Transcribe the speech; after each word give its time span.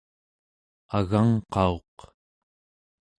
agangqauq 0.97 1.95